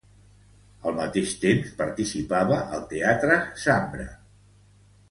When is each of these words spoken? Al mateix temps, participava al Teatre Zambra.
Al 0.89 0.95
mateix 0.99 1.35
temps, 1.45 1.75
participava 1.83 2.59
al 2.79 2.89
Teatre 2.95 3.39
Zambra. 3.69 4.13